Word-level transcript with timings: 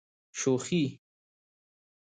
شوخي. 0.39 0.83